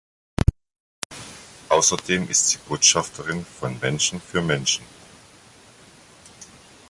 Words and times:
Außerdem 1.69 2.27
ist 2.27 2.47
sie 2.49 2.57
Botschafterin 2.67 3.45
von 3.45 3.77
Menschen 3.81 4.19
für 4.19 4.41
Menschen. 4.41 4.83